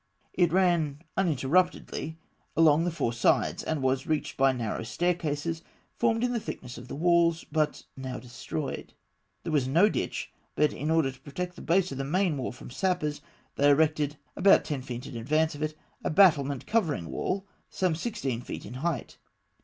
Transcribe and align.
It 0.33 0.51
ran 0.51 1.03
uninterruptedly 1.15 2.17
along 2.57 2.85
the 2.85 2.89
four 2.91 3.13
sides, 3.13 3.61
and 3.61 3.83
was 3.83 4.07
reached 4.07 4.35
by 4.35 4.51
narrow 4.51 4.81
staircases 4.81 5.61
formed 5.95 6.23
in 6.23 6.33
the 6.33 6.39
thickness 6.39 6.79
of 6.79 6.87
the 6.87 6.95
walls, 6.95 7.45
but 7.51 7.83
now 7.95 8.17
destroyed. 8.17 8.95
There 9.43 9.51
was 9.51 9.67
no 9.67 9.89
ditch, 9.89 10.31
but 10.55 10.73
in 10.73 10.89
order 10.89 11.11
to 11.11 11.19
protect 11.21 11.55
the 11.55 11.61
base 11.61 11.91
of 11.91 11.99
the 11.99 12.03
main 12.03 12.35
wall 12.35 12.51
from 12.51 12.71
sappers, 12.71 13.21
they 13.57 13.69
erected, 13.69 14.17
about 14.35 14.65
ten 14.65 14.81
feet 14.81 15.05
in 15.05 15.15
advance 15.15 15.53
of 15.53 15.61
it, 15.61 15.77
a 16.03 16.09
battlemented 16.09 16.65
covering 16.65 17.05
wall, 17.11 17.45
some 17.69 17.93
sixteen 17.93 18.41
feet 18.41 18.65
in 18.65 18.73
height. 18.81 19.19